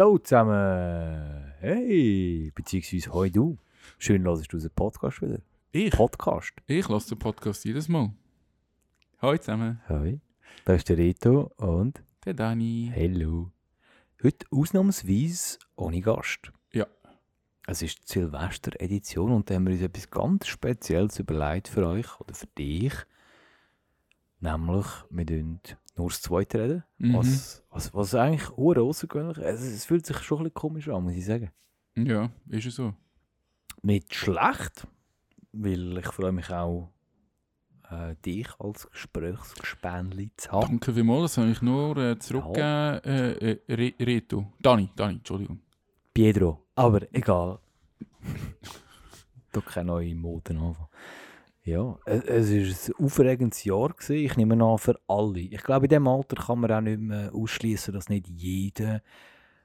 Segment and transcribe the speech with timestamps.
[0.00, 1.52] Hallo zusammen.
[1.60, 3.58] Hey, beziehungsweise hoi du.
[3.98, 5.40] Schön, dass du unseren Podcast wieder.
[5.72, 5.90] Ich?
[5.90, 6.54] Podcast.
[6.66, 8.10] Ich lasse den Podcast jedes Mal.
[9.20, 10.18] Hallo zusammen, Hoi.
[10.64, 12.90] Da ist der Reto und der Dani.
[12.96, 13.52] Hallo.
[14.22, 16.50] Heute ausnahmsweise ohne Gast.
[16.72, 16.86] Ja.
[17.66, 22.18] Es ist die Silvester-Edition und da haben wir uns etwas ganz Spezielles überlegt für euch
[22.20, 22.94] oder für dich.
[24.38, 25.26] Nämlich, wir
[26.00, 26.84] nur das Zweite reden.
[26.98, 27.14] Mhm.
[27.14, 29.44] Was, was, was eigentlich außergewöhnlich ist.
[29.44, 31.50] Es, es fühlt sich schon ein bisschen komisch an, muss ich sagen.
[31.96, 32.94] Ja, ist es so.
[33.82, 34.86] Nicht schlecht,
[35.52, 36.90] weil ich freue mich auch,
[37.90, 40.68] äh, dich als Gesprächsgespänli zu haben.
[40.68, 43.04] Danke vielmals, das habe ich nur äh, zurückgegeben.
[43.04, 44.52] Äh, äh, Re Reto.
[44.60, 45.60] Dani, Dani, Entschuldigung.
[46.14, 47.58] Pietro, aber egal.
[49.52, 50.88] da keine neue Mode anfangen.
[51.70, 52.50] Ja, es, es
[52.90, 53.88] war ein aufregendes Jahr.
[53.90, 54.16] Gewesen.
[54.24, 55.40] Ich nehme an, für alle.
[55.40, 59.02] Ich glaube, in diesem Alter kann man auch nicht mehr ausschließen, dass nicht jeder,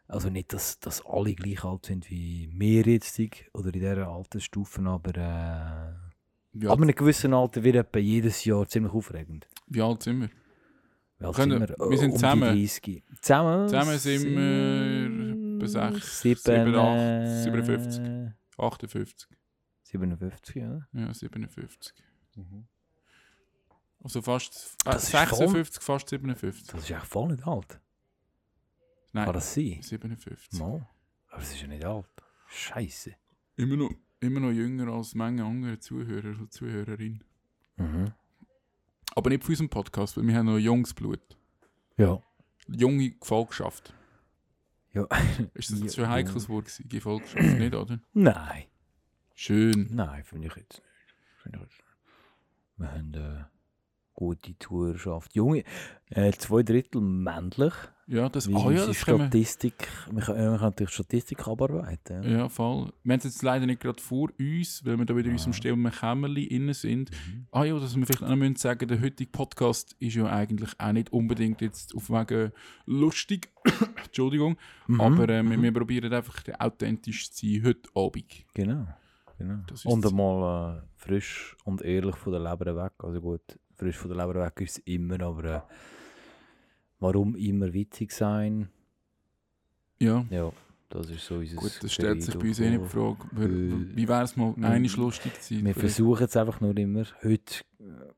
[0.07, 3.19] also nicht, dass, dass alle gleich alt sind wie wir jetzt
[3.53, 8.93] oder in dieser Altersstufe, aber äh, ab einem gewissen Alter wird etwa jedes Jahr ziemlich
[8.93, 9.47] aufregend.
[9.67, 10.29] wie alt sind wir?
[11.17, 12.41] Wie alt Können- sind wir sind Um die zusammen.
[12.41, 13.03] 30.
[13.21, 13.67] Zusammen?
[13.69, 18.03] Zusammen sind wir bei sechs, sieben, sieben, acht, äh, 57.
[18.57, 19.29] 58.
[19.97, 20.87] 57, ja.
[20.93, 21.93] Ja, 57.
[24.03, 26.67] Also fast äh, Das ist voll- 56, fast 57.
[26.67, 27.79] Das ist echt voll nicht alt.
[29.13, 29.79] Nein, Kann das sein?
[29.81, 30.59] 57.
[30.59, 30.87] Mal.
[31.29, 32.05] Aber es ist ja nicht alt.
[32.47, 33.15] Scheiße.
[33.55, 37.23] Immer noch, immer noch jünger als Menge andere Zuhörer und Zuhörerinnen.
[37.77, 38.13] Mhm.
[39.15, 41.21] Aber nicht für unseren Podcast, weil wir haben noch junges Blut.
[41.97, 42.21] Ja.
[42.67, 43.93] Junge Gefolgschaft.
[44.93, 45.07] Ja.
[45.53, 46.55] Ist das Ja, ein heikles jung.
[46.57, 46.89] Wort gewesen?
[46.89, 47.99] Gefolgschaft, nicht, oder?
[48.13, 48.65] Nein.
[49.35, 49.89] Schön.
[49.91, 51.15] Nein, finde ich jetzt nicht.
[51.43, 51.85] Finde ich jetzt nicht.
[52.77, 53.49] Wir haben eine
[54.13, 55.35] gute Zuhörerschaft.
[55.35, 55.63] Junge,
[56.09, 57.73] äh, zwei Drittel männlich.
[58.07, 58.97] Ja, das, ah ja, das.
[58.97, 59.87] Statistik.
[60.11, 62.23] Wir können, wir können natürlich Statistik abarbeiten.
[62.23, 62.29] Ja.
[62.29, 62.93] Ja, voll.
[63.03, 65.51] Wir haben es jetzt leider nicht gerade vor uns, weil wir da wieder in unserem
[65.51, 65.55] Ah.
[65.55, 67.09] stillen Kämmerli innen sind.
[67.11, 67.47] Mhm.
[67.51, 70.69] Ah ja, dass wir vielleicht auch noch müssen sagen der heutige Podcast ist ja eigentlich
[70.79, 72.51] auch nicht unbedingt jetzt auf wegen
[72.85, 73.49] lustig.
[74.05, 74.57] Entschuldigung.
[74.87, 75.01] Mhm.
[75.01, 75.63] Aber äh, wir, Mhm.
[75.63, 78.31] wir probieren einfach authentisch zu sein heute Abend.
[78.53, 78.87] Genau.
[79.37, 79.59] Genau.
[79.73, 82.93] Ist Und einmal äh, frisch und ehrlich von der Leber weg.
[82.99, 83.41] Also gut,
[83.75, 85.61] frisch von der Leber weg ist es immer, aber äh,
[86.99, 88.69] warum immer witzig sein?
[89.99, 90.25] Ja.
[90.29, 90.51] Ja,
[90.89, 93.17] das ist so unser Gut, das stellt sich bei uns eh nicht die Frage.
[93.31, 95.65] Wie, Äh, wie wäre es mal wir- einig lustig zu sein?
[95.65, 97.03] Wir versuchen es einfach nur immer.
[97.23, 98.11] Heute äh,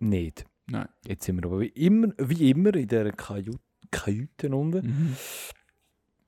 [0.00, 0.44] nicht.
[0.66, 0.88] Nein.
[1.06, 3.52] Jetzt sind wir aber wie immer, wie immer in dieser Kaju
[3.90, 4.86] Kajüte unten.
[4.86, 5.16] Mhm.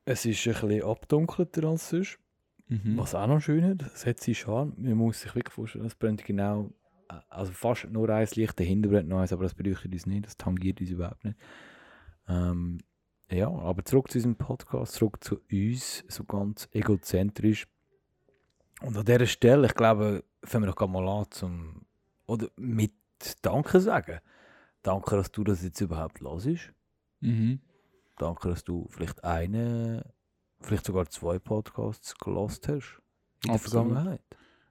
[0.04, 2.18] Es ist ein bisschen abdunkelter als sonst.
[2.69, 2.97] Mhm.
[2.97, 4.75] Was auch noch schön ist, es hat seinen Charme.
[4.77, 6.72] Man muss sich wirklich vorstellen, es brennt genau,
[7.09, 10.27] äh, also fast nur ein Licht, dahinter brennt noch eins, aber das beleuchtet uns nicht,
[10.27, 11.38] das tangiert uns überhaupt nicht.
[12.28, 12.78] Ähm,
[13.31, 17.66] ja, aber zurück zu unserem Podcast, zurück zu uns, so ganz egozentrisch.
[18.83, 21.87] Und an dieser Stelle, ich glaube, fangen wir doch gerade mal an, zum,
[22.27, 22.93] oder mit
[23.43, 24.21] Danke sagen.
[24.83, 26.72] Danke, dass du das jetzt überhaupt hörst.
[27.21, 27.60] Mhm.
[28.19, 30.03] Danke, dass du vielleicht einen,
[30.66, 33.00] vielleicht sogar zwei Podcasts gelost hast
[33.44, 33.87] in der Absolut.
[33.87, 34.22] Vergangenheit.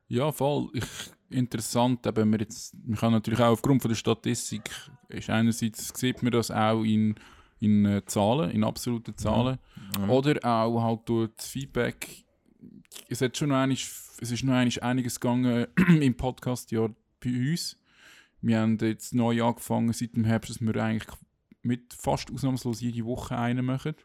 [0.07, 0.69] Ja, voll.
[0.73, 0.85] Ich,
[1.29, 4.69] interessant, eben wir jetzt, wir können natürlich auch aufgrund von der Statistik,
[5.09, 7.15] ist einerseits sieht man das auch in,
[7.59, 9.57] in äh, Zahlen, in absoluten Zahlen,
[10.07, 12.25] oder auch halt durch das Feedback.
[13.09, 13.89] Es, hat schon noch einig,
[14.21, 15.67] es ist noch einig einiges gegangen
[16.01, 16.89] im Podcast-Jahr
[17.23, 17.77] bei uns.
[18.41, 21.17] Wir haben jetzt neu angefangen seit dem Herbst, dass wir eigentlich
[21.63, 23.95] mit fast ausnahmslos jede Woche einen machen.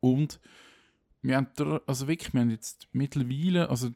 [0.00, 0.40] Und
[1.26, 3.90] wir haben, da- also wirklich, wir haben jetzt mittlerweile, also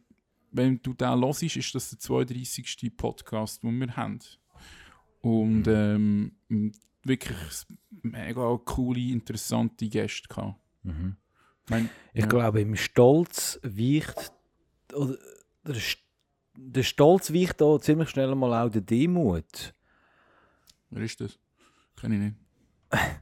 [0.52, 2.92] wenn du den hörst, ist das der 32.
[2.96, 4.18] Podcast, den wir haben.
[5.20, 6.32] Und ähm,
[7.04, 7.36] wirklich
[8.02, 10.58] mega coole, interessante Gäste gehabt.
[10.82, 11.16] Mhm.
[11.66, 12.26] Ich mein, Ich ja.
[12.26, 14.32] glaube, im Stolz weicht,
[14.93, 15.16] oder
[15.64, 15.99] der, St-
[16.56, 19.75] der Stolz weicht da ziemlich schnell mal auch der Demut.
[20.90, 21.38] wer ist das?
[21.96, 22.37] Kenn ich nicht.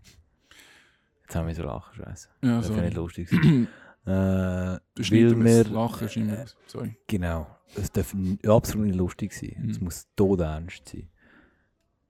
[1.24, 2.28] Jetzt haben wir so lachen, scheiße.
[2.42, 3.68] Ja, Das wäre nicht lustig gewesen.
[4.08, 6.56] äh, weil wir, das Lachen äh, aus.
[6.66, 6.96] Sorry.
[7.06, 7.46] Genau.
[7.74, 8.14] Es darf
[8.46, 9.68] absolut nicht lustig sein.
[9.70, 9.84] Es Mhm.
[9.84, 11.08] muss todernst sein.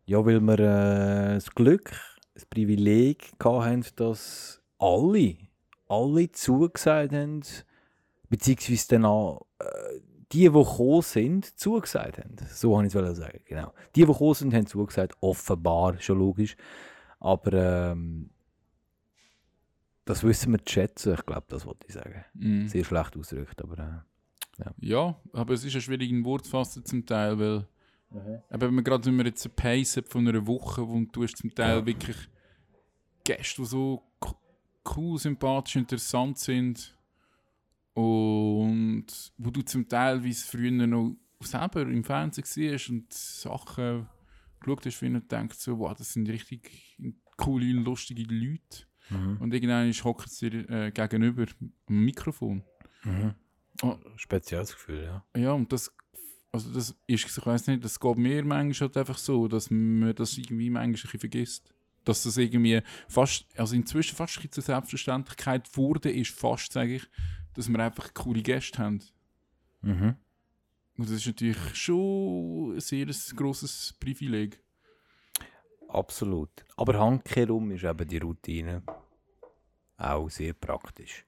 [0.06, 1.93] Ja, weil wir äh, das Glück,
[2.35, 5.37] das Privileg haben, dass alle,
[5.89, 7.43] alle zugesagt haben,
[8.31, 9.65] beziehungsweise dann auch äh,
[10.33, 12.37] die, die gekommen sind, zugesagt haben.
[12.50, 13.41] So habe ich es sagen.
[13.47, 13.73] Genau.
[13.95, 15.17] Die, die gekommen sind, haben zugesagt.
[15.21, 16.56] Offenbar, schon logisch.
[17.21, 18.31] Aber ähm,
[20.08, 21.14] das wissen wir zu schätzen.
[21.14, 22.25] Ich glaube, das wollte ich sagen.
[22.34, 22.69] Mhm.
[22.69, 24.05] Sehr schlecht ausgedrückt, aber...
[24.58, 27.69] Äh, Ja, aber es ist ja schwierig in Wort zu fassen zum Teil, weil
[28.50, 31.22] eben, wenn man gerade wenn man jetzt ein Pace hat von einer Woche, wo du
[31.22, 31.87] hast zum Teil Ja.
[31.87, 32.16] wirklich
[33.22, 34.02] Gäste, die so
[34.96, 36.96] cool, sympathisch, interessant sind
[37.93, 39.06] und
[39.37, 44.08] wo du zum Teil, wie es früher noch selber im Fernsehen siehst und Sachen
[44.61, 46.99] geschaut hast und denkst so, wow, das sind richtig
[47.37, 48.88] coole und lustige Leute.
[49.10, 49.37] Mhm.
[49.38, 51.46] Und irgendwann hockt es dir äh, gegenüber
[51.87, 52.62] am Mikrofon.
[53.05, 53.34] Mhm.
[53.82, 53.96] Oh.
[54.16, 55.25] Spezielles Gefühl, ja.
[55.40, 55.94] Ja, und das,
[56.50, 60.14] also das ist, ich weiß nicht, das geht mir manchmal halt einfach so, dass man
[60.14, 61.75] das irgendwie manchmal ein bisschen vergisst.
[62.05, 67.08] Dass das irgendwie fast, also inzwischen fast ein zur Selbstverständlichkeit wurde, ist fast, sage ich,
[67.54, 69.00] dass wir einfach coole Gäste haben.
[69.82, 70.16] Mhm.
[70.96, 73.06] Und das ist natürlich schon ein sehr
[73.37, 74.61] grosses Privileg.
[75.88, 76.50] Absolut.
[76.76, 78.82] Aber handkehrum ist eben die Routine
[79.96, 81.25] auch sehr praktisch.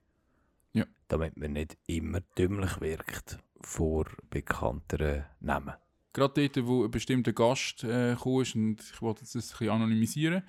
[0.72, 0.84] Ja.
[1.08, 5.74] Damit man nicht immer dümmlich wirkt vor bekannteren Namen.
[6.12, 9.70] Gerade dort, wo ein bestimmter Gast äh, gekommen ist, und ich wollte das ein bisschen
[9.70, 10.42] anonymisieren,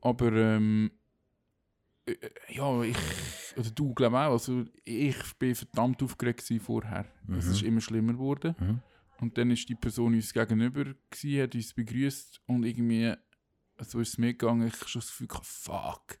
[0.00, 0.90] aber ähm,
[2.06, 2.14] äh,
[2.48, 2.96] ja, ich,
[3.56, 7.06] oder du glaube auch, also ich bin verdammt aufgeregt vorher.
[7.36, 7.50] Es Mhm.
[7.52, 8.54] ist immer schlimmer geworden.
[8.58, 8.80] Mhm.
[9.20, 13.14] Und dann ist die Person uns gegenüber, gewesen, hat uns begrüßt und irgendwie,
[13.80, 16.18] so ist es mir gegangen, ich habe schon das Gefühl, gehabt, fuck,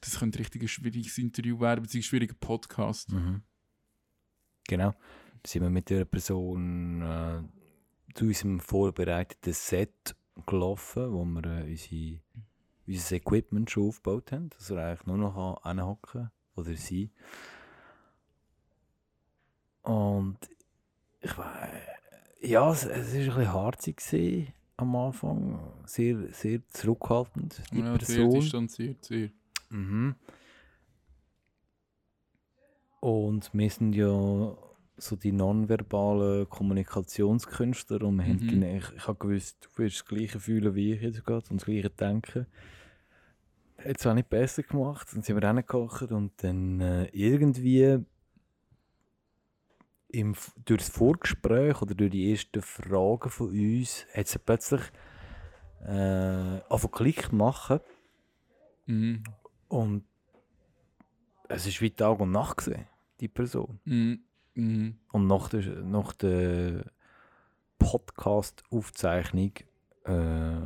[0.00, 3.12] das könnte richtig ein schwieriges Interview werden, beziehungsweise ein schwieriger Podcast.
[3.12, 3.42] Mhm.
[4.68, 4.92] Genau.
[5.42, 7.42] Da sind wir mit der Person äh,
[8.14, 10.16] zu unserem vorbereiteten Set
[10.46, 12.20] gelaufen, wo wir äh, unsere,
[12.86, 17.12] unser Equipment schon aufgebaut haben, dass er eigentlich nur noch anhocken oder sie.
[19.82, 20.38] Und
[21.20, 21.70] ich weiß,
[22.40, 28.16] ja, es, ist ein bisschen harzig gewesen am Anfang, sehr, sehr zurückhaltend, die ja, sehr
[28.24, 28.40] Person.
[28.40, 29.30] distanziert, sehr.
[29.70, 30.14] Mhm.
[33.00, 34.56] Und wir sind ja
[34.98, 38.48] so die nonverbalen Kommunikationskünstler und wir haben Mhm.
[38.48, 41.60] gene- ich, ich habe gewusst, du wirst das gleiche fühlen wie ich jetzt gerade und
[41.60, 42.46] das gleiche denken.
[43.78, 45.06] Hat es auch nicht besser gemacht.
[45.12, 47.98] Dann sind wir hingekocht und dann äh, irgendwie
[50.08, 54.80] im, durch das Vorgespräch oder durch die ersten Fragen von uns hat sie plötzlich
[55.84, 57.80] äh, auf Klick machen
[58.86, 59.24] Mhm.
[59.68, 60.04] und
[61.48, 62.86] es ist wie Tag und Nacht gewesen,
[63.20, 63.80] die Person.
[63.84, 64.20] Mhm.
[64.54, 64.98] Mhm.
[65.12, 66.84] Und nach der, nach der
[67.78, 69.52] Podcast-Aufzeichnung
[70.04, 70.60] äh,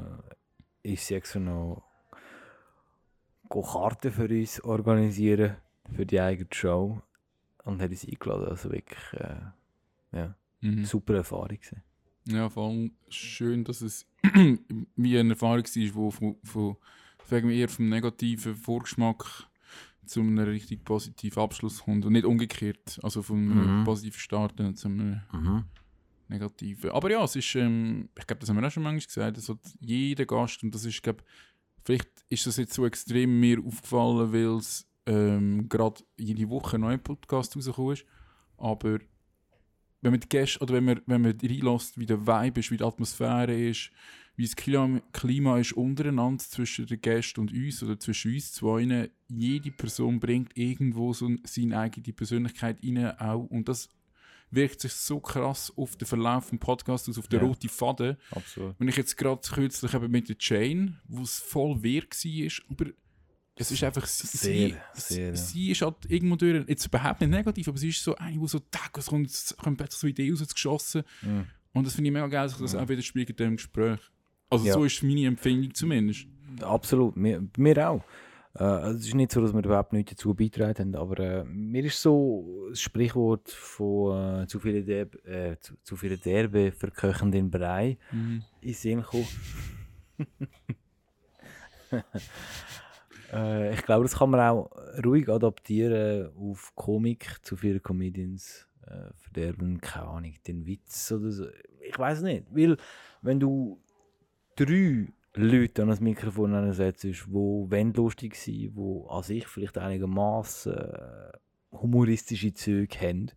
[0.82, 1.82] ist sie extra noch
[3.48, 5.56] Karten für uns organisieren,
[5.92, 7.02] für die eigene Show.
[7.65, 8.47] Und hat uns eingeladen.
[8.49, 9.37] Also wirklich äh,
[10.12, 10.85] ja, Mhm.
[10.85, 11.49] super Erfahrung.
[11.49, 11.83] Gewesen.
[12.27, 14.07] Ja, vor allem schön, dass es
[14.97, 16.77] wie eine Erfahrung war, die von, von
[17.29, 19.47] wir eher vom negativen Vorgeschmack
[20.05, 22.99] zu einem richtig positiven Abschluss kommt und nicht umgekehrt.
[23.03, 23.85] Also von einem Mhm.
[23.85, 25.21] positiven Starten zu einem
[26.29, 26.91] negativen.
[26.91, 29.59] Aber ja, es ist, ähm, ich glaube, das haben wir auch schon manchmal gesagt, also
[29.81, 31.23] jeder Gast, und das ist, glaube
[31.85, 36.83] vielleicht ist das jetzt so extrem mir aufgefallen, weil es ähm, gerade jede Woche ein
[36.83, 38.05] neuer Podcast rausgekommen ist,
[38.57, 38.99] aber
[40.03, 42.77] wenn man die Gäste, oder wenn man, wenn man reinlässt, wie der Vibe ist, wie
[42.77, 43.91] die Atmosphäre ist,
[44.37, 49.11] wie das Klima, Klima ist untereinander zwischen den Gästen und uns oder zwischen uns zwei,
[49.29, 53.88] jede Person bringt irgendwo so seine eigene Persönlichkeit rein auch und das
[54.52, 57.47] wirkt sich so krass auf den Verlauf des Podcasts aus, auf den Ja.
[57.47, 58.17] roten Faden.
[58.31, 58.75] Absolut.
[58.79, 62.90] Wenn ich jetzt gerade kürzlich eben mit der Jane, wo es voll wehr war, aber
[63.57, 65.35] es ist einfach sie, Sehr, sie, sehr, ja.
[65.37, 68.47] sie ist halt irgendwo durch, jetzt überhaupt nicht negativ, aber sie ist so eine, die
[68.47, 71.47] so, Tag, es kommt, es kommt plötzlich so Ideen rausgeschossen Mhm.
[71.75, 72.83] und das finde ich mega geil, dass das Ja.
[72.83, 74.00] auch widerspiegelt in dem Gespräch.
[74.49, 74.73] Also Ja.
[74.75, 76.26] so ist meine Empfindung zumindest.
[76.62, 78.02] Absolut, mir, mir auch.
[78.54, 81.45] Äh, also es ist nicht so, dass wir überhaupt nichts dazu beitragen haben, aber äh,
[81.45, 86.73] mir ist so das Sprichwort von äh, zu viele Derbe, äh, zu, zu viele Derbe
[86.73, 88.42] verköchen den Brei Mhm.
[88.62, 89.28] in Sinn gekommen.
[93.32, 94.70] äh, ich glaube, das kann man auch
[95.04, 97.37] ruhig adaptieren auf Komik.
[97.42, 101.46] Zu viele Comedians äh, verderben, keine Ahnung, den Witz oder so.
[101.87, 102.76] Ich weiß nicht, weil
[103.22, 103.80] wenn du
[104.56, 107.14] drei Leute an das Mikrofon ansetzt, die
[107.68, 111.32] wenn lustig sind, die an sich vielleicht einigermaßen äh,
[111.72, 113.30] humoristische Züge haben,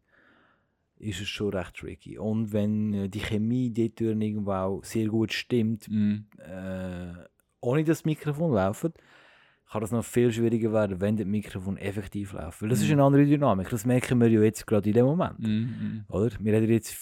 [0.97, 2.17] ist es schon recht tricky.
[2.17, 6.25] Und wenn äh, die Chemie dort irgendwo auch sehr gut stimmt, Mhm.
[6.39, 7.13] äh,
[7.61, 8.93] ohne dass das Mikrofon läuft,
[9.73, 12.61] kann das noch viel schwieriger werden, wenn das Mikrofon effektiv läuft.
[12.61, 12.93] Weil das ist Mhm.
[12.93, 13.69] eine andere Dynamik.
[13.69, 15.39] Das merken wir ja jetzt gerade in dem Moment.
[15.39, 16.05] Mhm.
[16.07, 16.29] Oder?
[16.39, 16.95] Wir reden jetzt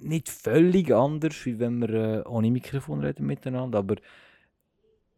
[0.00, 3.96] nicht völlig anders, wie wenn wir äh, ohne Mikrofon reden miteinander, aber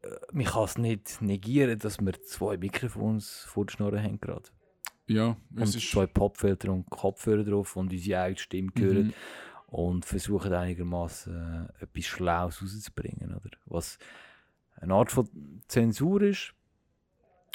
[0.02, 4.48] äh, man kann es nicht negieren, dass wir zwei Mikrofons vor der Schnurre haben gerade.
[5.06, 5.90] Ja, Und es ist...
[5.90, 9.12] zwei Popfilter und Kopfhörer drauf und unsere eigene Stimme hören Mhm.
[9.66, 13.34] und versuchen einigermaßen äh, etwas Schlaues rauszubringen.
[13.34, 13.50] Oder?
[13.66, 13.98] Was
[14.80, 15.28] eine Art von
[15.68, 16.54] Zensur ist,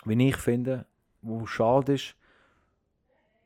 [0.06, 0.86] wie ich finde,
[1.22, 2.16] wo schade ist.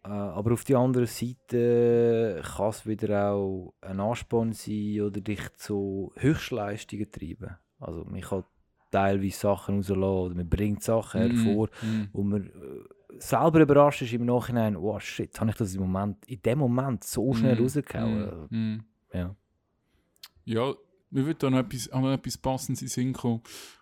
[0.03, 5.41] Äh, aber auf der anderen Seite kann es wieder auch ein Ansporn sein oder dich
[5.55, 7.57] zu Höchstleistungen treiben.
[7.79, 8.43] Also man kann
[8.91, 12.09] teilweise Sachen rauslassen oder man bringt Sachen Mhm, hervor, mhm.
[12.11, 12.51] wo man äh,
[13.19, 17.03] selber überrascht ist im Nachhinein, oh shit, habe ich das im Moment, in dem Moment
[17.03, 18.47] so schnell Mhm, rausgehauen.
[18.49, 18.83] mhm.
[19.13, 19.35] Ja.
[20.45, 20.73] Ja,
[21.11, 23.41] mir wird da noch etwas, noch etwas Passendes in Sinn kommen.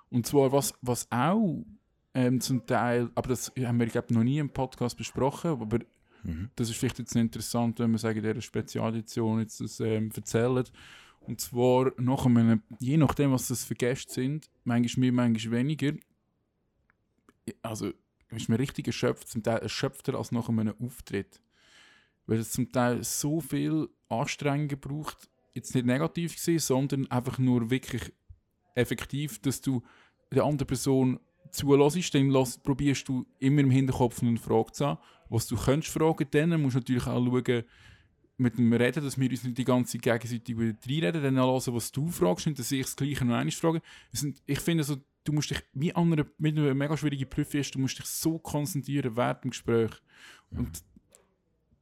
[0.10, 1.66] Und zwar, was, was auch
[2.14, 5.80] ähm, zum Teil, aber das haben wir, glaube noch nie im Podcast besprochen, aber
[6.24, 6.50] Mhm.
[6.56, 10.66] das ist vielleicht jetzt interessant, wenn wir sagen, in dieser Spezialedition jetzt das ähm, erzählen.
[11.22, 15.94] Und zwar nach einem, je nachdem, was das für Gäste sind, manchmal mehr, manchmal weniger.
[17.62, 17.92] Also
[18.30, 21.42] ist man richtig erschöpft, zum Teil erschöpfter als nach einem Auftritt.
[22.26, 27.70] Weil es zum Teil so viel Anstrengung braucht, jetzt nicht negativ gesehen, sondern einfach nur
[27.70, 28.12] wirklich
[28.76, 29.84] effektiv, dass du
[30.32, 31.20] der anderen Person
[31.52, 32.32] zulässt, dann
[32.64, 35.00] probierst du immer im Hinterkopf eine Frage zu haben,
[35.30, 37.64] was du könntest fragen, dann musst du natürlich auch schauen,
[38.38, 41.76] mit dem Reden, dass wir uns nicht die ganze Zeit gegenseitig reinreden, dann auch hören,
[41.76, 43.82] was du fragst und dass ich das Gleiche noch einmal frage.
[44.46, 47.74] Ich finde, so, du musst dich, wie an einer, mit einer mega schwierigen Prüfung ist,
[47.74, 49.92] du musst dich so konzentrieren während dem Gespräch.
[50.52, 50.84] Und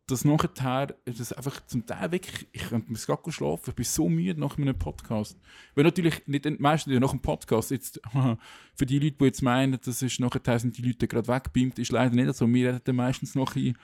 [0.08, 4.08] das nachher, das einfach zum Teil wirklich, ich könnte mir gerade schlafen, ich bin so
[4.08, 5.40] müde nach einem Podcast.
[5.74, 8.00] Weil natürlich, nicht, meistens ja nach dem Podcast, jetzt,
[8.76, 11.92] für die Leute, die jetzt meinen, das ist nachher sind die Leute gerade weggebeamt, ist
[11.92, 12.48] leider nicht so.
[12.48, 13.76] Wir reden dann meistens noch ein,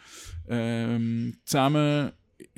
[0.47, 2.11] ähm, zusammen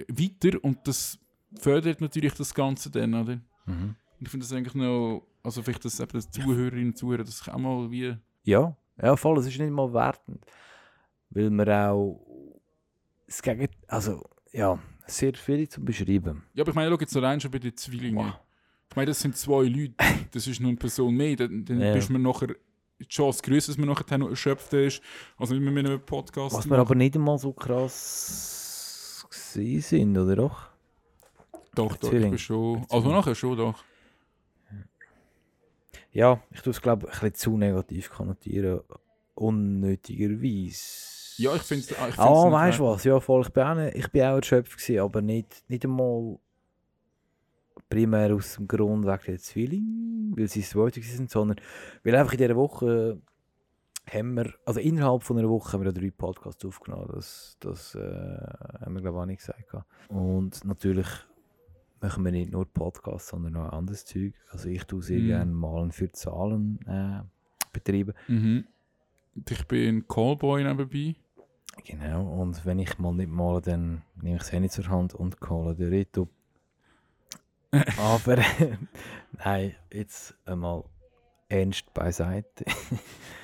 [0.09, 1.19] weiter und das
[1.59, 3.35] fördert natürlich das Ganze dann, oder?
[3.65, 3.95] Mhm.
[4.19, 7.47] Und ich finde das eigentlich noch, also vielleicht, dass eben das Zuhörerinnen und Zuhörer, das
[7.47, 10.45] auch mal wie, Ja, ja, voll, es ist nicht mal wertend.
[11.29, 12.32] Weil man auch
[13.33, 16.43] das Gegen also ja, sehr viel zu beschreiben.
[16.53, 18.25] ja, aber ich meine, schau jetzt allein schon bei den Zwillingen.
[18.27, 18.33] Wow.
[18.89, 19.95] Ich meine, das sind zwei Leute,
[20.31, 21.93] das ist nur eine Person mehr, dann, dann Ja.
[21.93, 22.55] bist man nachher,
[22.99, 25.01] die Chance größer, dass man nachher noch erschöpft ist,
[25.37, 30.35] also wenn man mit einem Podcast Was wir aber nicht einmal so krass sind, oder
[30.35, 30.69] doch?
[31.73, 33.83] Doch, doch, ich bin schon, also nachher schon, doch.
[36.11, 38.81] Ja, ich tue es glaube ich ein bisschen zu negativ konnotieren.
[39.33, 41.22] Unnötigerweise.
[41.37, 42.17] Ja, ich finde es Ah, nicht
[42.53, 43.03] weißt du was?
[43.03, 46.37] Ja, voll, ich bin auch, nicht, ich bin auch erschöpft gewesen, aber nicht, nicht einmal
[47.89, 51.59] primär aus dem Grund wegen der Zwilling, weil sie das zweite sind, sondern
[52.03, 53.19] weil einfach in dieser Woche
[54.11, 57.99] haben wir, also innerhalb von einer Woche haben wir drei Podcasts aufgenommen, das, das äh,
[57.99, 59.75] haben wir glaube ich auch nicht gesagt.
[60.09, 61.07] Und natürlich
[62.01, 64.33] machen wir nicht nur Podcasts, sondern auch anderes Zeug.
[64.49, 65.27] Also ich tue sehr Mhm.
[65.27, 67.21] gerne Malen für Zahlen äh,
[67.71, 68.13] betreiben.
[68.27, 68.65] Mhm.
[69.49, 71.15] Ich bin Callboy nebenbei.
[71.85, 75.41] Genau, und wenn ich mal nicht male, dann nehme ich das Handy zur Hand und
[75.41, 76.27] calle den Rito.
[77.97, 78.37] Aber
[79.43, 80.83] nein, jetzt einmal
[81.49, 82.65] ernst beiseite.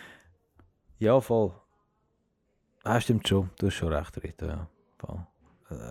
[0.99, 1.53] ja, voll.
[2.83, 4.67] Ah, stimmt schon, du hast schon recht, Rito, ja.
[4.97, 5.25] Voll.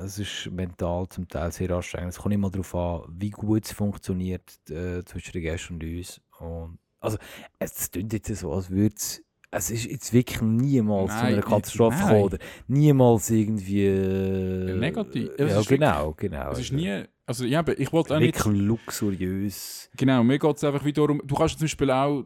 [0.02, 2.12] Es ist mental zum Teil sehr anstrengend.
[2.12, 6.20] Es kommt immer darauf an, wie gut es funktioniert äh, zwischen den Gästen und uns.
[6.40, 7.18] Und, also,
[7.60, 9.22] es klingt jetzt so, als würde es.
[9.50, 12.06] Es ist jetzt wirklich niemals zu Nein, einer ich- Katastrophe nein.
[12.08, 12.22] gekommen.
[12.24, 13.86] Oder niemals irgendwie.
[13.86, 15.30] Äh, Negativ.
[15.38, 16.50] Ja, ist genau, genau.
[16.52, 19.88] Es ist nie, also ja, ich wollte auch nicht, Wirklich luxuriös.
[19.96, 22.24] genau, mir geht es einfach wieder darum, du kannst zum Beispiel auch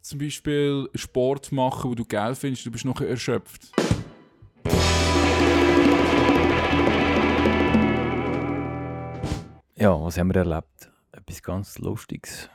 [0.00, 3.70] zum Beispiel Sport machen, wo du geil findest, du bist nachher erschöpft.
[9.78, 10.90] Ja, was haben wir erlebt?
[11.12, 12.48] Etwas ganz Lustiges.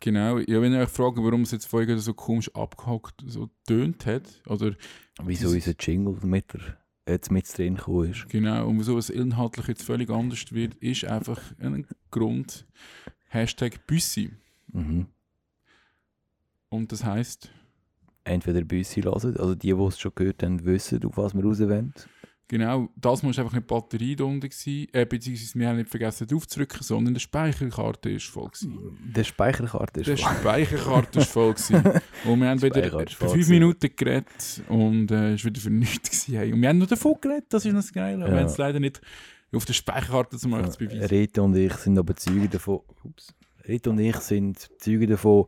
[0.00, 4.06] Genau, ja, wenn ihr euch fragt, warum es jetzt vorhin so komisch abgehackt so tönt
[4.06, 4.74] hat, oder
[5.22, 8.26] Wieso unser Jingle mit der, jetzt mit drin gekommen ist.
[8.28, 12.66] genau, und wieso es inhaltlich jetzt völlig anders wird, ist einfach ein Grund.
[13.28, 14.30] Hashtag Büssi.
[14.72, 15.06] Mhm.
[16.70, 17.50] Und das heisst,
[18.24, 21.60] Entweder Büssi hören, also die, die es schon gehört haben, wissen, auf was wir raus
[21.60, 21.94] wollen.
[22.50, 25.88] Genau, das war einfach nicht die Batterie da unten, gewesen, äh, beziehungsweise wir haben nicht
[25.88, 28.48] vergessen draufzudrücken, sondern die Speicherkarte ist voll.
[28.48, 28.98] Gewesen.
[29.14, 30.34] Der Speicherkarte Die ist voll.
[30.36, 31.54] Speicherkarte ist voll.
[31.54, 31.82] Gewesen.
[32.26, 33.48] Und wir haben wieder ist für fünf.
[33.48, 36.10] Minuten geredet und äh, es war wieder für nichts.
[36.26, 36.34] Gewesen.
[36.38, 36.52] hey.
[36.52, 38.16] Und wir haben nur davon geredet, das ist das Geile.
[38.24, 38.40] Aber wir Ja.
[38.42, 39.00] haben es leider nicht
[39.52, 41.04] auf der Speicherkarte zum Beispiel zu beweisen.
[41.06, 42.80] Rita und ich sind aber Zeuge davon.
[43.04, 43.34] Ups.
[43.66, 45.46] Rita und ich sind Zeuge davon.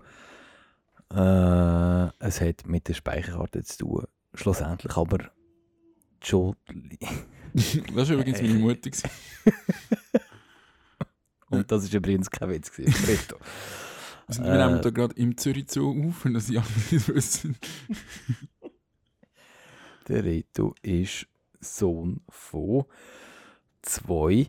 [1.12, 4.04] Äh, es hat mit der Speicherkarte zu tun.
[4.34, 5.30] Schlussendlich aber
[6.22, 6.56] Schuld.
[7.94, 8.90] Das war übrigens meine Mutter.
[11.50, 13.04] Und das ist übrigens kein Witz gewesen.
[13.04, 13.36] Rita.
[14.28, 14.66] Wir, Äh.
[14.68, 17.58] nehmen da gerade im Zürich Zoo auf, und dass die anderen nicht wissen.
[20.08, 21.26] Der Rito ist
[21.60, 22.86] Sohn von
[23.82, 24.46] zwei.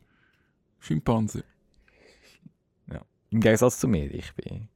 [0.80, 1.44] Schimpanse.
[3.32, 4.70] Im Gegensatz zu mir, ich bin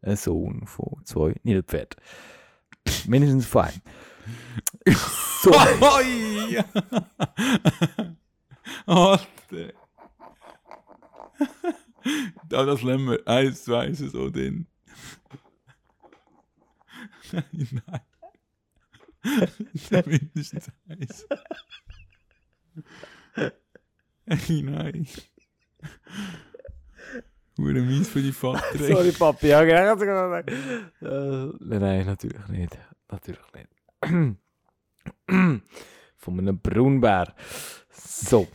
[0.00, 2.00] ein Sohn von zwei Nilpferden.
[3.06, 3.82] Mindestens fein.
[5.42, 5.52] So.
[5.52, 6.64] Oi!
[8.86, 9.72] Alter.
[12.48, 14.66] Da, das wir eins, zwei so drin.
[17.32, 18.00] Nein, nein.
[20.06, 21.26] Mindestens eins.
[24.26, 25.06] Hey, nein.
[27.58, 28.80] Hure mies für die Vater.
[28.80, 28.92] ey.
[28.92, 29.48] Sorry, Papi.
[29.48, 30.34] Ja, genau.
[30.34, 30.44] Äh,
[31.60, 32.78] nein, natürlich nicht.
[33.08, 33.68] Natürlich nicht.
[36.16, 37.34] Von einem Braunbär.
[37.90, 38.48] So.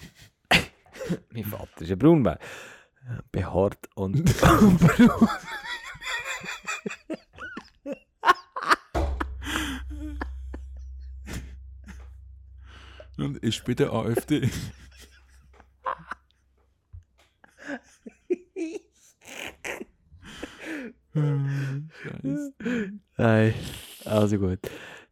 [1.31, 2.39] mein Vater ist ein Braunbär.
[3.31, 4.77] Behaart und braun.
[13.17, 14.50] Und ist bei der AfD.
[21.13, 22.53] Scheiße.
[23.17, 23.53] Nein,
[24.05, 24.60] also gut.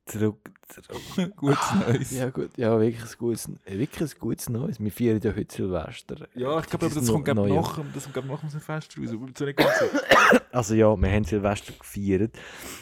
[0.09, 1.35] Zurück, zurück.
[1.35, 2.11] Gutes Neues.
[2.11, 4.79] Ja, gut, ja, wirklich ein gutes, wirklich ein gutes Neues.
[4.79, 6.27] Wir feiern ja heute Silvester.
[6.33, 7.33] Ja, ich glaube, Das das kommt ja.
[7.35, 9.09] nach, das kommt nach dem Fest raus.
[9.13, 9.85] Aber nicht ganz so.
[10.51, 12.35] Also ja, wir haben Silvester gefeiert.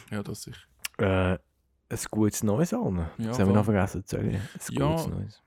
[0.09, 0.57] Ja, das sicher.
[0.99, 1.37] Äh,
[1.89, 2.97] ein gutes Neues allen.
[3.17, 4.35] Ja, das haben wir noch vergessen zu sagen.
[4.35, 4.41] Ein
[4.71, 4.87] Ja.
[4.95, 5.41] gutes Neues.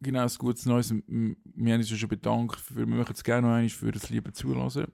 [0.00, 0.90] Genau, ein gutes Neues.
[0.92, 2.60] Wir haben uns ja schon bedankt.
[2.60, 4.86] Für, wir möchten es gerne noch einmal für das Liebe zulassen.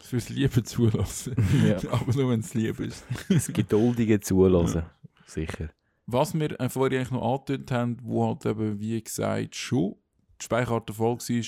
[0.00, 1.34] Fürs Liebe zulassen.
[1.66, 1.76] Ja.
[1.92, 3.04] aber nur, wenn es lieb ist.
[3.28, 4.82] Das geduldige Zulassen.
[5.26, 5.70] Sicher.
[6.10, 9.96] Was wir äh, vorher eigentlich noch angedeutet haben, wo halt eben, wie gesagt, schon
[10.40, 11.44] die Speicherkarte voll war,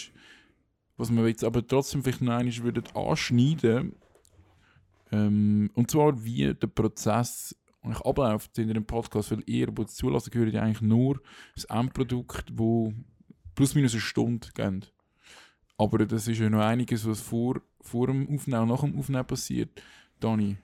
[0.96, 3.94] was wir jetzt aber trotzdem vielleicht noch einmal würden anschneiden
[5.12, 10.30] ähm, und zwar wie der Prozess eigentlich abläuft in einem Podcast, weil ihr, es zulassen,
[10.30, 11.20] gehört eigentlich nur
[11.54, 12.92] das Endprodukt, wo
[13.54, 14.92] plus minus eine Stunde geht.
[15.78, 19.26] Aber das ist ja noch einiges, was vor, vor dem Aufnehmen und nach dem Aufnehmen
[19.26, 19.82] passiert.
[20.20, 20.58] Dani,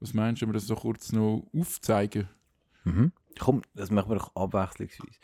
[0.00, 2.28] was meinst du, wenn wir das so kurz noch aufzeigen?
[2.84, 3.12] Mhm.
[3.38, 5.18] Komm, das machen wir doch abwechslungsweise.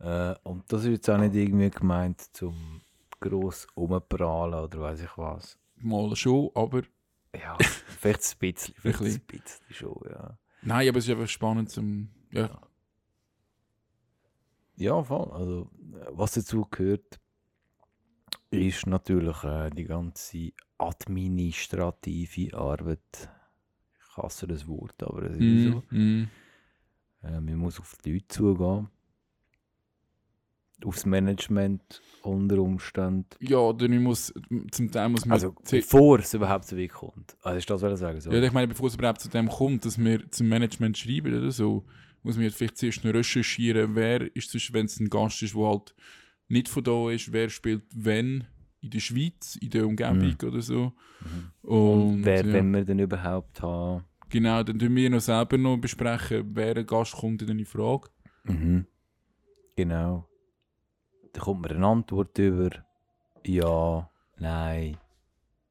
[0.00, 2.80] Äh, und das ist jetzt auch nicht irgendwie gemeint, zum
[3.20, 5.58] gross umprahlen oder weiß ich was.
[5.76, 6.82] Mal schon, aber
[7.34, 8.74] Ja, vielleicht ein bisschen.
[8.78, 10.38] Vielleicht Ein bisschen schon, ja.
[10.62, 12.10] nein, aber es ist einfach spannend zum.
[12.30, 12.60] Ja,
[14.76, 15.30] Ja, voll.
[15.32, 15.70] Also,
[16.10, 17.20] was dazu gehört,
[18.50, 23.30] ist natürlich äh, die ganze administrative Arbeit.
[23.98, 25.82] Ich hasse das Wort, aber es ist so.
[25.90, 26.30] mm, mm.
[27.24, 28.88] Äh, man muss auf die Leute zugehen.
[30.84, 33.26] Aufs Management unter Umständen.
[33.40, 34.34] ja oder ich muss
[34.70, 35.32] zum Teil muss man.
[35.32, 37.36] Also, zu- bevor es überhaupt so weit kommt.
[37.42, 38.30] Also, ist das, was ich sagen so?
[38.30, 41.50] ja, ich meine, bevor es überhaupt zu dem kommt, dass wir zum Management schreiben oder
[41.50, 41.84] so,
[42.22, 45.62] muss man vielleicht zuerst noch recherchieren, wer ist zwischen, wenn es ein Gast ist, der
[45.64, 45.94] halt
[46.48, 48.44] nicht von da ist, wer spielt wenn
[48.80, 50.92] in der Schweiz, in der Umgebung oder so.
[51.20, 51.50] Mhm.
[51.62, 54.04] Und, Und wer, ja, wenn wir denn überhaupt haben.
[54.34, 58.08] Genau, dann tun wir noch selber noch besprechen, wer ein Gast kommt in die Frage.
[58.42, 58.86] Mhm.
[59.76, 60.28] Genau.
[61.32, 62.70] Da kommt mir eine Antwort über
[63.46, 64.96] Ja, nein.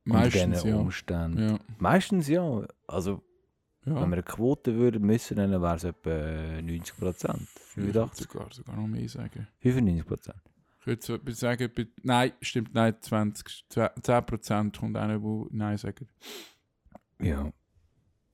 [0.06, 0.76] Meistens ja.
[0.78, 1.50] Umständen.
[1.50, 1.60] ja.
[1.78, 2.66] Meistens ja.
[2.88, 3.22] Also,
[3.84, 4.00] wenn ja.
[4.00, 7.48] wir eine Quote würden müssen, dann wäre es etwa 90 Prozent.
[7.72, 9.48] Ich würde 85, sogar, sogar noch mehr sagen.
[9.60, 10.42] 95 Prozent.
[10.80, 11.70] Ich würde sagen,
[12.02, 16.06] nein, stimmt, nein, 20, 10% kommt einer, der Nein sagt.
[17.22, 17.52] Ja.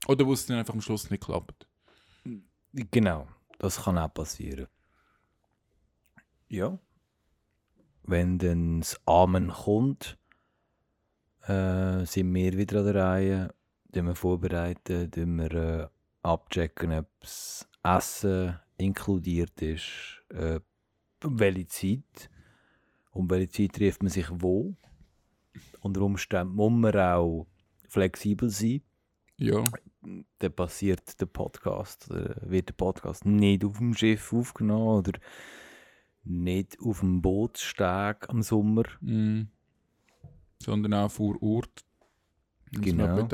[0.06, 1.66] Oder wo es dann einfach am Schluss nicht klappt.
[2.72, 3.28] Genau.
[3.58, 4.66] Das kann auch passieren.
[6.48, 6.78] Ja.
[8.02, 10.18] Wenn dann das Amen kommt,
[11.46, 13.54] äh, sind wir wieder an der Reihe.
[13.92, 15.88] Dann wir vorbereiten, dann wir äh,
[16.22, 20.60] abchecken, ob das Essen inkludiert ist, äh,
[21.24, 22.30] um welche Zeit.
[23.12, 24.76] Um welche Zeit trifft man sich wo.
[25.80, 27.46] Unter Umständen muss man auch
[27.88, 28.82] flexibel sein.
[29.40, 29.64] Ja,
[30.38, 35.18] Dann passiert der Podcast, oder wird der Podcast nicht auf dem Schiff aufgenommen oder
[36.24, 38.84] nicht auf dem Bootssteg am Sommer.
[39.00, 39.48] mm.
[40.58, 41.84] sondern auch vor Ort.
[42.72, 43.26] Genau.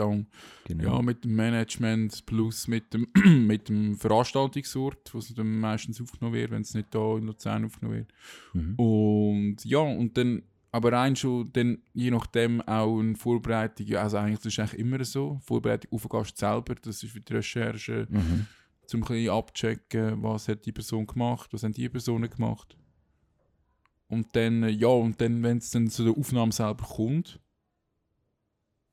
[0.64, 0.96] Genau.
[0.96, 3.08] Ja, mit dem Management plus mit dem,
[3.46, 7.66] mit dem Veranstaltungsort, wo es dann meistens aufgenommen wird, wenn es nicht da in Luzern
[7.66, 8.12] aufgenommen wird.
[8.54, 8.74] Mhm.
[8.76, 14.40] Und ja, und dann, aber rein schon, dann je nachdem auch eine Vorbereitung, also eigentlich,
[14.40, 18.06] das ist eigentlich immer so, Vorbereitung auf den Gast selber, das ist wie die Recherche,
[18.10, 18.46] Mhm.
[18.86, 22.76] zum ein bisschen abchecken, was hat die Person gemacht, was haben die Personen gemacht.
[24.08, 27.40] Und dann, äh, ja, und dann, wenn es dann zu der Aufnahme selber kommt,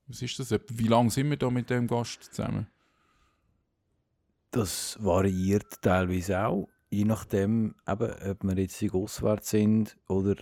[0.07, 0.51] was ist das?
[0.69, 2.67] Wie lange sind wir da mit dem Gast zusammen?
[4.51, 10.35] Das variiert teilweise auch, je nachdem, eben, ob wir jetzt auswärts sind oder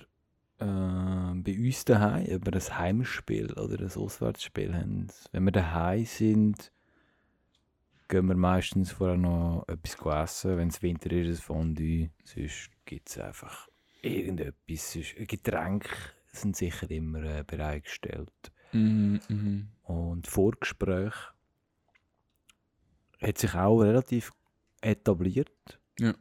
[0.61, 5.07] äh, bei uns daheim, ob wir ein Heimspiel oder ein Auswärtsspiel haben.
[5.31, 6.71] Wenn wir daheim sind,
[8.07, 10.57] gehen wir meistens vorher noch etwas essen.
[10.57, 12.09] Wenn es Winter ist, ein Fondue.
[12.23, 13.67] Sonst gibt es einfach
[14.01, 14.93] irgendetwas.
[14.93, 15.89] Sonst, Getränke
[16.27, 18.51] sind sicher immer äh, bereitgestellt.
[18.73, 19.67] Mhm, mhm.
[19.83, 21.13] Und Vorgespräch
[23.21, 24.31] hat sich auch relativ
[24.81, 26.13] etabliert, Ja.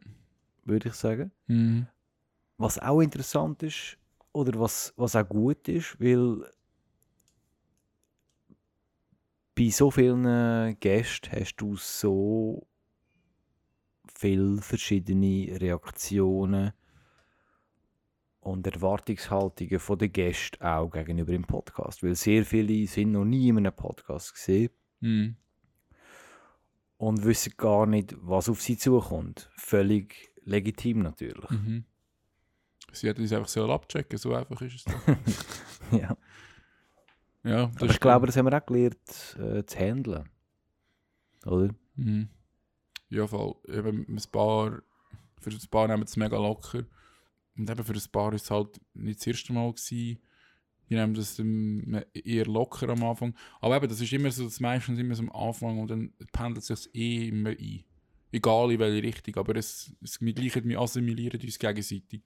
[0.64, 1.32] würde ich sagen.
[1.46, 1.86] Mhm.
[2.58, 3.96] Was auch interessant ist,
[4.32, 6.44] oder was, was auch gut ist, weil
[9.56, 12.66] bei so vielen Gästen hast du so
[14.14, 16.72] viele verschiedene Reaktionen
[18.40, 22.02] und Erwartungshaltungen von den Gästen auch gegenüber dem Podcast.
[22.02, 25.36] Weil sehr viele sind noch nie in einem Podcast gesehen Mhm.
[26.98, 29.50] und wissen gar nicht, was auf sie zukommt.
[29.56, 31.50] Völlig legitim natürlich.
[31.50, 31.84] Mhm.
[32.92, 34.94] Sie hätten uns einfach so abchecken, so einfach ist es.
[35.92, 36.16] Ja.
[37.42, 40.28] ja, das Aber ich glaube, das haben wir auch gelernt äh, zu handeln.
[41.44, 41.74] Oder?
[41.96, 42.28] Mhm.
[43.08, 43.56] Ja, voll.
[43.66, 44.82] Eben ein paar,
[45.40, 46.84] für ein paar nehmen es mega locker.
[47.56, 49.72] Und eben für ein paar war es halt nicht das erste Mal.
[49.72, 50.20] Gewesen.
[50.88, 53.34] Die nehmen das eher locker am Anfang.
[53.60, 56.68] Aber eben, das ist immer so, das meistens immer so am Anfang und dann pendelt
[56.68, 57.84] es sich eh immer ein.
[58.32, 62.22] Egal in welche Richtung, aber es, es wir gleichen, wir assimilieren uns gegenseitig.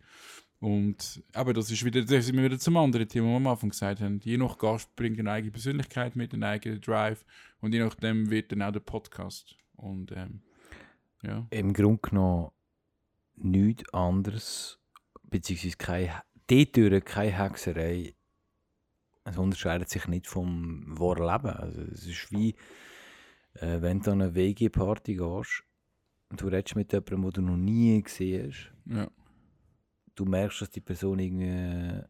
[0.60, 3.46] Und eben, das ist wieder, da sind wir wieder zum anderen Thema, was wir am
[3.48, 4.20] Anfang gesagt haben.
[4.20, 7.24] Je nach Gast bringt eine eigene Persönlichkeit mit, einen eigenen Drive
[7.60, 9.56] und je nachdem wird dann auch der Podcast.
[9.76, 10.40] Und ähm,
[11.22, 11.46] ja.
[11.50, 12.50] Im Grunde genommen
[13.36, 14.78] nichts anderes,
[15.24, 18.14] beziehungsweise keine, dort keine Hexerei.
[19.24, 21.56] Es unterscheidet sich nicht vom wahren Leben.
[21.56, 22.54] Also es ist wie,
[23.54, 25.64] äh, wenn du an eine WG-Party gehst
[26.28, 29.08] und du redest mit jemandem, den du noch nie gesehen hast, Ja.
[30.14, 32.04] Du merkst, dass die Person irgendwie ein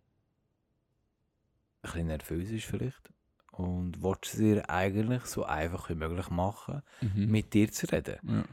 [1.83, 3.13] bisschen nervös ist vielleicht
[3.53, 7.31] und willst es ihr eigentlich so einfach wie möglich machen, Mhm.
[7.31, 8.19] mit dir zu reden.
[8.29, 8.45] ja.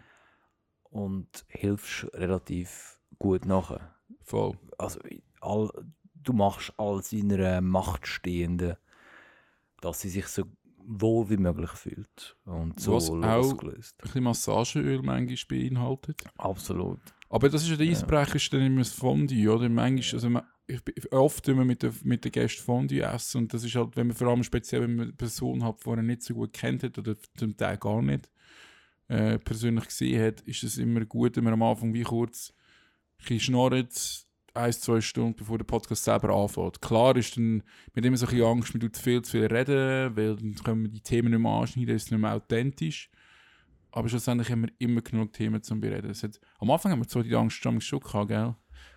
[0.90, 3.96] Und hilfst relativ gut nachher.
[4.24, 4.58] Voll.
[4.78, 5.00] Also
[5.40, 5.70] all,
[6.16, 8.76] du machst alles in einer Macht Stehenden,
[9.80, 10.44] dass sie sich so
[10.84, 13.96] wohl wie möglich fühlt und so Was auch- losgelöst.
[14.00, 16.24] Ein bisschen Massageöl manchmal beinhaltet.
[16.38, 17.00] Absolut.
[17.32, 17.88] Aber das ist ja der.
[17.88, 19.70] Eisbrecher, ist dann immer das Fondue, oder?
[19.70, 23.64] Manchmal, also man, ich, oft wir mit den mit den Gästen Fondue essen und das
[23.64, 26.24] ist halt, wenn man vor allem speziell, wenn man eine Person hat, die man nicht
[26.24, 28.30] so gut kennt hat oder zum Teil gar nicht
[29.08, 32.54] äh, persönlich gesehen hat, ist es immer gut, wenn man am Anfang wie kurz
[33.30, 36.82] ein schnurrt, ein, zwei Stunden, bevor der Podcast selber anfängt.
[36.82, 37.64] Klar ist dann,
[37.94, 40.84] mit immer so ein bisschen Angst, man tut viel, zu viel reden, weil dann können
[40.84, 43.10] wir die Themen nicht mehr anschneiden, ist nicht mehr authentisch.
[43.92, 46.14] Aber schlussendlich haben wir immer genug Themen zum Bereden.
[46.14, 48.56] Hat, am Anfang haben wir zwar die Angst schon schon gehabt, gell?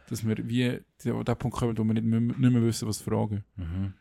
[0.09, 3.01] dass wir wie an den Punkt kommen, wo wir nicht mehr, nicht mehr wissen, was
[3.01, 3.45] fragen.
[3.57, 3.95] Mhm.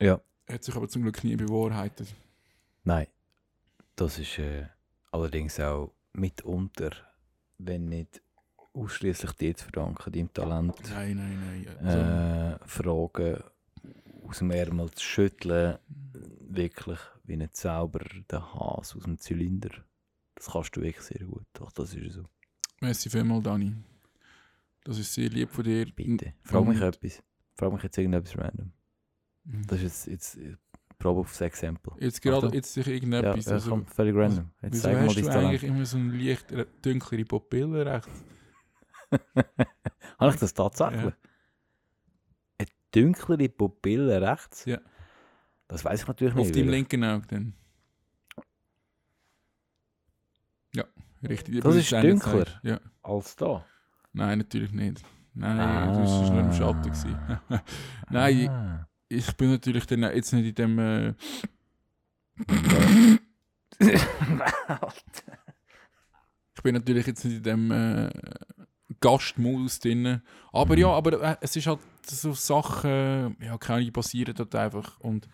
[0.00, 0.20] Ja.
[0.48, 2.14] Hat sich aber zum Glück nie bewahrheitet.
[2.84, 3.06] Nein,
[3.96, 4.66] das ist äh,
[5.10, 6.90] allerdings auch mitunter,
[7.58, 8.22] wenn nicht
[8.74, 11.86] ausschließlich dir zu verdanken, deinem Talent, Nein, nein, nein.
[11.86, 13.42] Also, äh, Fragen
[14.26, 15.78] aus dem Ärmel zu schütteln,
[16.40, 19.70] wirklich wie ein Zauber der Hase aus dem Zylinder.
[20.42, 21.44] Das kannst du wirklich sehr gut.
[21.52, 22.24] Doch, das ist so.
[22.80, 23.76] merci vielmals, Dani.
[24.82, 25.86] Das ist sehr lieb von dir.
[25.86, 26.34] Bitte.
[26.42, 27.22] Frag mich etwas.
[27.54, 28.72] Frag mich jetzt irgendetwas random.
[29.44, 29.66] Mhm.
[29.68, 30.58] Das ist jetzt, jetzt
[30.98, 31.92] Probe aufs Exempel.
[32.00, 32.54] Jetzt gerade, Achtung.
[32.54, 33.44] jetzt sich irgendetwas.
[33.46, 34.50] ja also, komm, völlig random.
[34.62, 35.46] Jetzt wieso zeig mal hast du Talent.
[35.46, 36.46] eigentlich immer so eine leicht
[36.84, 38.24] dunklere Pupille rechts?
[40.18, 41.02] Habe ich das tatsächlich?
[41.04, 41.16] Ja.
[42.58, 44.64] Eine dunklere Pupille rechts?
[44.64, 44.80] Ja.
[45.68, 46.56] Das weiß ich natürlich Auf nicht.
[46.56, 47.54] deinem weil- linken Auge dann.
[50.74, 50.84] Ja,
[51.28, 51.60] richtig.
[51.62, 52.46] Das ist dunkler?
[52.62, 52.80] Ja.
[53.02, 53.64] Als da.
[54.12, 55.02] Nein, natürlich nicht.
[55.34, 56.92] Nein, nein, das war nur im Schatten.
[58.10, 58.86] nein, Ah.
[59.08, 60.78] ich, ich bin natürlich dann jetzt nicht in dem.
[60.78, 61.14] Äh,
[66.54, 68.10] ich bin natürlich jetzt nicht in dem äh,
[69.00, 70.22] Gastmodus drin.
[70.52, 70.80] Aber Mhm.
[70.80, 75.00] ja, aber äh, es ist halt so Sachen, ja, keine passieren dort einfach.
[75.00, 75.28] Und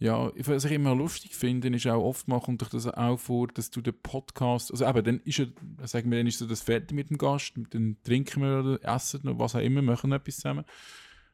[0.00, 3.70] ja, was ich immer lustig finde, ist auch oftmals kommt doch das auch vor, dass
[3.70, 5.46] du den Podcast, also eben, dann ist ja,
[5.84, 9.22] sagen wir, dann ist so das fertig mit dem Gast, dann trinken wir oder essen
[9.28, 10.64] oder was auch immer, machen etwas zusammen.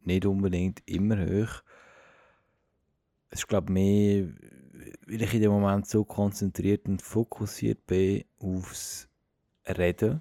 [0.00, 1.62] nicht unbedingt immer hoch.
[3.30, 4.28] Es ist glaube mehr,
[5.06, 9.08] weil ich in dem Moment so konzentriert und fokussiert bin aufs
[9.66, 10.20] Reden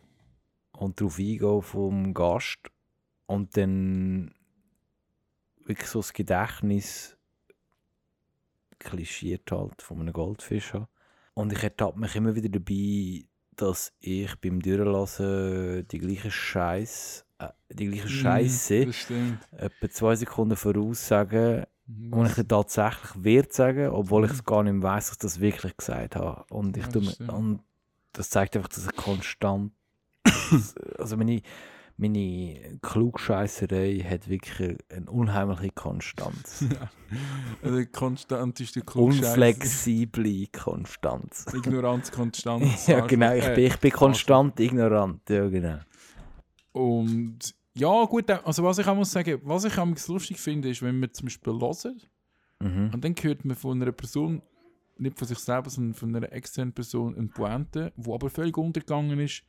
[0.73, 2.71] und darauf eingehen vom Gast
[3.25, 4.33] und dann
[5.65, 7.17] wirklich so das Gedächtnis
[8.79, 10.87] klischiert halt von einem Goldfisch habe.
[11.39, 13.23] Und ich ertappe mich immer wieder dabei,
[13.55, 19.39] dass ich beim Durchlassen die gleiche Scheiß, äh, die gleiche Scheiße Das stimmt.
[19.51, 24.63] etwa zwei Sekunden voraussage und ich Das, dann tatsächlich wird sagen, obwohl ich es gar
[24.63, 26.43] nicht weiss, dass ich das wirklich gesagt habe.
[26.49, 27.31] Und, ich Ja, das stimmt.
[27.31, 27.59] und
[28.11, 29.71] das zeigt einfach, dass ich konstant.
[30.97, 31.41] also meine,
[31.99, 36.65] meine Klugscheisserei hat wirklich eine unheimliche Konstanz.
[37.61, 39.27] also konstanteste Klugscheißer.
[39.31, 41.45] Unflexible Konstanz.
[41.53, 42.87] Ignoranz, Konstanz.
[42.87, 43.33] ja, genau.
[43.33, 43.55] Ich Arschloch.
[43.55, 45.29] bin, ich bin konstant ignorant.
[45.29, 45.79] Ja, genau.
[46.71, 47.39] Und
[47.75, 50.99] ja, gut, also was ich auch muss sagen, was ich auch lustig finde, ist, wenn
[50.99, 52.01] wir zum Beispiel hören
[52.61, 52.91] Mhm.
[52.93, 54.41] und dann hört man von einer Person,
[54.97, 59.17] nicht von sich selber, sondern von einer externen Person eine Pointe, die aber völlig untergegangen
[59.19, 59.43] ist,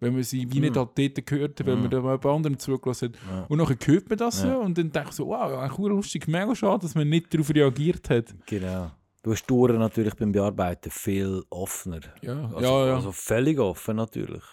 [0.00, 0.78] wenn man sie wie nicht Mhm.
[0.78, 1.90] halt dort gehört hat, wenn man Mhm.
[1.90, 3.18] da mal bei anderen zugelassen hat.
[3.30, 3.44] Ja.
[3.48, 4.52] Und nachher hört man das Ja.
[4.54, 7.50] so und dann denkt man so, wow, eigentlich lustig, mega schade, dass man nicht darauf
[7.54, 8.34] reagiert hat.
[8.46, 8.90] Genau.
[9.22, 12.00] Du hast Touren natürlich beim Bearbeiten viel offener.
[12.22, 12.94] Ja, Also, ja, ja.
[12.94, 14.44] also völlig offen natürlich.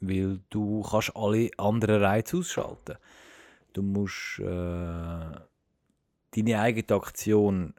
[0.00, 2.96] Weil du kannst alle anderen Reize ausschalten.
[3.72, 5.40] Du musst äh, deine
[6.60, 7.74] eigene Aktion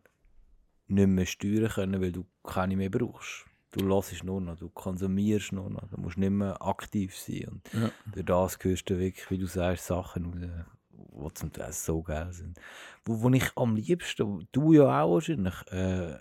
[0.87, 3.45] nicht mehr steuern können, weil du keine mehr brauchst.
[3.75, 7.45] Du lässt nur noch, du konsumierst nur noch, du musst nicht mehr aktiv sein.
[7.49, 7.91] Und Ja.
[8.13, 12.31] durch das hörst du wirklich, wie du sagst, Sachen raus, die zum Teil so geil
[12.31, 12.57] sind.
[13.03, 16.15] Wo, wo ich am liebsten, du ja auch wahrscheinlich, äh,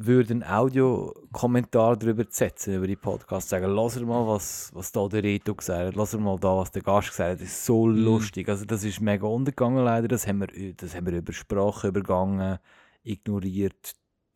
[0.00, 5.24] würde einen Audiokommentar darüber setzen, über die Podcast, sagen, lass mal, was, was da der
[5.24, 8.04] Reto gesagt hat, lass mal da, was der Gast gesagt hat, das ist so Mhm.
[8.04, 8.48] lustig.
[8.48, 12.58] Also das ist mega untergegangen leider, das haben wir, das haben wir über Sprache übergangen,
[13.02, 13.94] ignoriert,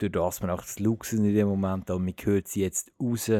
[0.08, 3.30] durch das wir auch das Lux in dem Moment, aber man hört sie jetzt raus.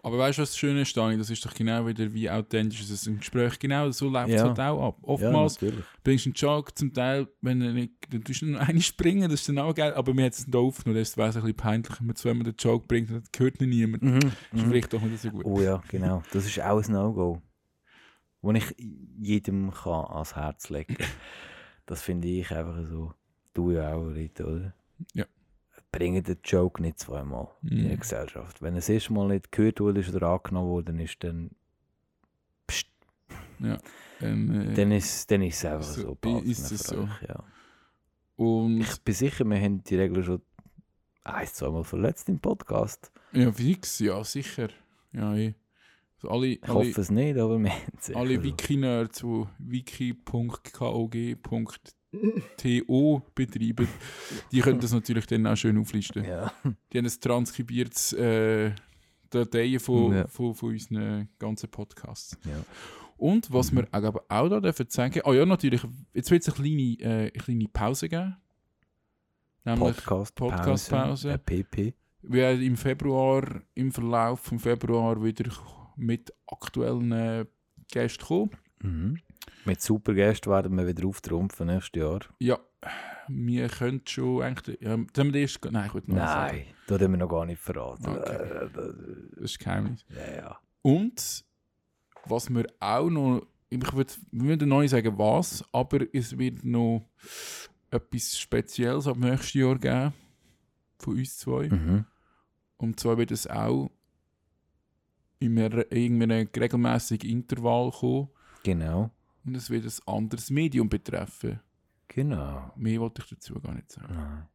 [0.00, 1.18] Aber weißt du, was das Schöne ist, Dani?
[1.18, 3.06] Das ist doch genau wieder, wie authentisch es ist.
[3.08, 4.46] Ein Gespräch, genau so läuft es Ja.
[4.46, 4.98] halt auch ab.
[5.02, 5.70] Oftmals ja,
[6.04, 9.28] bringst du einen Joke zum Teil, wenn er nicht, dann tust du nur eine springen,
[9.28, 11.56] das ist dann auch geil, aber wir haben es da aufgenommen, das wäre ein bisschen
[11.56, 14.02] peinlich, wenn man zweimal den Joke bringt, das hört ihn niemand.
[14.02, 14.20] Mhm.
[14.20, 14.70] Das ist mhm.
[14.70, 15.44] vielleicht doch nicht so gut.
[15.44, 16.22] Oh ja, genau.
[16.32, 17.42] Das ist auch ein No-Go.
[18.40, 18.76] Das ich
[19.20, 20.96] jedem kann ans Herz legen
[21.86, 23.14] Das finde ich einfach so.
[23.52, 24.74] Du ja auch, Rita, oder?
[25.14, 25.24] Ja.
[25.90, 28.00] Bringen den Joke nicht zweimal in der Mhm.
[28.00, 28.60] Gesellschaft.
[28.60, 31.50] Wenn es erste Mal nicht gehört wurde oder angenommen worden ist, dann,
[32.66, 32.88] pst,
[34.20, 36.38] Ähm, äh, dann, ist, dann ist es einfach so- so.
[36.40, 37.08] ist es so.
[37.26, 37.42] Ja.
[38.36, 40.42] und Ich bin sicher, wir haben die Regel schon
[41.24, 43.10] ein, zweimal verletzt im Podcast.
[43.32, 44.68] ja, fix, ja, sicher.
[45.12, 45.54] Ja, eh.
[46.16, 48.42] also alle, Ich alle, hoffe es nicht, aber wir haben es alle.
[48.42, 49.24] Wiki-Nerds,
[49.58, 51.34] die
[52.12, 53.88] wiki.kog.to betreiben,
[54.52, 56.24] die können das natürlich dann auch schön auflisten.
[56.24, 56.52] Ja.
[56.92, 58.72] Die haben ein transkribiertes äh,
[59.30, 60.26] Dateien von, Ja.
[60.26, 62.36] von, von unseren ganzen Podcasts.
[62.44, 62.64] Ja.
[63.18, 65.82] Und was wir auch, aber auch da dürfen sagen, oh ja, natürlich,
[66.14, 68.36] jetzt wird es eine kleine, äh, eine kleine Pause geben.
[69.64, 70.90] Nämlich, Podcast, Podcast-Pause.
[70.90, 71.94] Pause, äh, PP.
[72.22, 75.50] wir werden im Februar, im Verlauf vom Februar wieder
[75.96, 77.46] mit aktuellen
[77.90, 78.50] Gästen kommen.
[78.82, 79.18] Mhm.
[79.64, 82.20] Mit super Gästen werden wir wieder auftrumpfen nächstes Jahr.
[82.38, 82.58] Ja,
[83.28, 86.16] wir können schon eigentlich, ja, haben wir erst, nein, ich würde noch.
[86.16, 88.06] Nein, das haben wir noch gar nicht verraten.
[88.06, 88.68] Okay.
[88.72, 88.94] Das-
[89.40, 90.04] ist Geheimnis.
[90.08, 90.58] Ja, ja.
[90.82, 91.44] Und
[92.24, 96.64] was wir auch noch, ich würde, wir würden noch nicht sagen was, aber es wird
[96.64, 97.08] noch
[97.90, 100.14] etwas Spezielles ab nächstes Jahr geben.
[100.98, 101.68] Von uns zwei.
[101.68, 102.04] Mhm.
[102.78, 103.90] Und zwar wird es auch
[105.40, 108.28] in einem regelmäßigen Intervall kommen.
[108.64, 109.10] Genau.
[109.48, 111.58] Und es wird ein anderes Medium betreffen.
[112.08, 112.70] Genau.
[112.76, 114.14] Mehr wollte ich dazu gar nicht sagen.
[114.14, 114.48] Nein.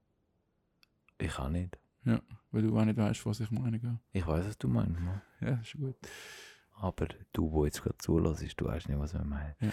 [1.18, 1.80] Ich kann nicht.
[2.52, 3.80] Weil du auch nicht weißt, was ich meine.
[3.80, 3.98] gell?
[4.12, 5.02] Ich weiß, was du meinst.
[5.42, 5.96] Ja, ist gut.
[6.76, 9.56] Aber du, wo jetzt gerade zulässt, du weißt nicht, was wir meinen.
[9.62, 9.72] Ja.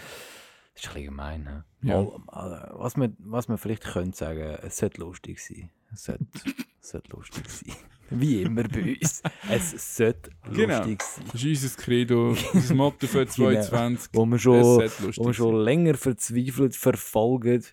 [0.73, 1.43] Das ist ein bisschen gemein.
[1.43, 1.65] Ne?
[1.83, 2.01] Ja.
[2.01, 5.69] Mal, was, man, was man vielleicht könnte sagen, es sollte lustig sein.
[5.93, 6.25] Es sollte,
[6.81, 7.75] es sollte lustig sein.
[8.11, 9.21] Wie immer bei uns.
[9.49, 10.77] Es sollte Genau.
[10.79, 11.25] lustig sein.
[11.31, 14.09] Das ist unser Credo, unser Motto für 2020.
[14.13, 17.63] Wo wir schon, wo wir schon länger verzweifelt verfolgen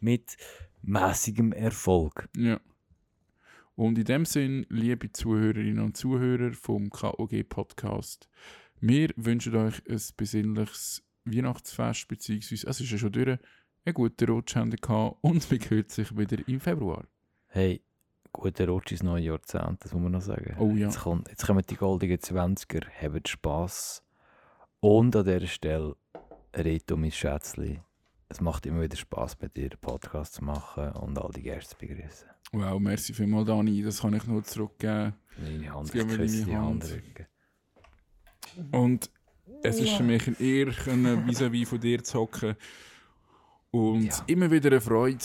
[0.00, 0.36] mit
[0.82, 2.28] mäßigem Erfolg.
[2.36, 2.60] Ja.
[3.74, 8.28] Und in dem Sinn, liebe Zuhörerinnen und Zuhörer vom KOG Podcast,
[8.80, 13.38] wir wünschen euch ein besinnliches Weihnachtsfest, beziehungsweise es ist ja schon durch,
[13.84, 14.70] einen guten Rutsch und
[15.50, 17.06] wir hören sich wieder im Februar.
[17.46, 17.82] Hey,
[18.32, 20.56] guter Rutsch ins neue Jahrzehnt, das muss man noch sagen.
[20.58, 20.86] Oh ja.
[20.86, 24.02] Jetzt, kommt, jetzt kommen die goldigen 20er, habt Spass.
[24.80, 25.96] Und an dieser Stelle,
[26.54, 27.80] Reto, mein Schätzli,
[28.28, 31.76] es macht immer wieder Spass, mit dir einen Podcast zu machen und all die Gäste
[31.76, 32.28] zu begrüßen.
[32.52, 35.14] Wow, merci vielmals, Dani, das kann ich nur zurückgeben.
[35.40, 36.84] Meine Hand, ich küsse die Hand.
[38.72, 39.10] Und
[39.62, 42.56] es ist für mich Ehre, können vis-à-vis von dir zu hocken.
[43.70, 44.24] Und Ja.
[44.26, 45.18] immer wieder eine Freude.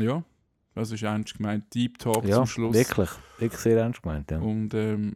[0.00, 0.24] Ja,
[0.80, 1.72] das ist ernst gemeint.
[1.74, 2.74] Deep Talk Ja, zum Schluss.
[2.74, 4.30] wirklich, wirklich sehr ernst gemeint.
[4.30, 4.38] Ja.
[4.38, 5.14] Und ähm,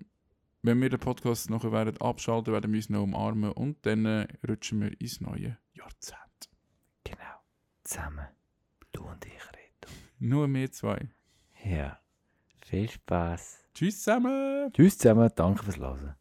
[0.63, 4.27] wenn wir den Podcast nachher werden abschalten, werden wir uns noch umarmen und dann äh,
[4.49, 6.21] rutschen wir ins neue Jahrzehnt.
[7.05, 7.43] Genau,
[7.83, 8.27] zusammen.
[8.93, 9.93] Du und ich, Reto.
[10.21, 11.09] Nur wir zwei.
[11.65, 11.99] Ja,
[12.67, 13.65] viel Spaß.
[13.75, 14.73] Tschüss zusammen!
[14.73, 16.15] Tschüss zusammen, danke fürs Hören.